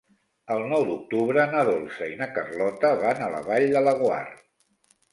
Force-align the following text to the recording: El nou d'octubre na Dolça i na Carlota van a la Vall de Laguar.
El 0.53 0.63
nou 0.71 0.85
d'octubre 0.87 1.45
na 1.53 1.61
Dolça 1.69 2.09
i 2.15 2.17
na 2.23 2.31
Carlota 2.39 2.93
van 3.07 3.25
a 3.27 3.31
la 3.37 3.47
Vall 3.53 3.71
de 3.79 3.89
Laguar. 3.91 4.23